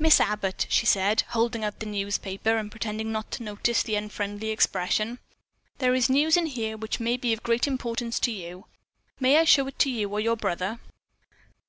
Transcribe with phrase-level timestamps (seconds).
[0.00, 4.48] "Miss Abbott," she said, holding out the newspaper, and pretending not to notice the unfriendly
[4.48, 5.20] expression,
[5.78, 8.66] "there is news in here which may be of great importance to you.
[9.20, 10.80] May I show it to your brother?"